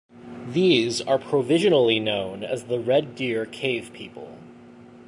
These 0.47 0.99
are 1.01 1.19
provisionally 1.19 1.99
known 1.99 2.43
as 2.43 2.63
the 2.63 2.79
Red 2.79 3.13
Deer 3.13 3.45
Cave 3.45 3.93
people. 3.93 4.35